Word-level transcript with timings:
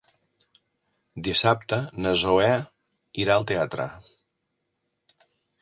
Dissabte 1.27 1.79
na 2.05 2.15
Zoè 2.23 2.49
irà 3.25 3.37
al 3.39 3.49
teatre. 3.53 3.89